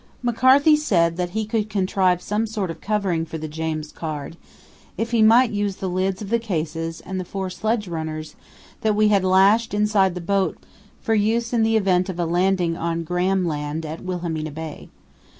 [0.23, 4.35] McCarthy said that he could contrive some sort of covering for the James Caird
[4.97, 8.35] if he might use the lids of the cases and the four sledge runners
[8.81, 10.57] that we had lashed inside the boat
[11.01, 14.89] for use in the event of a landing on Graham Land at Wilhelmina Bay.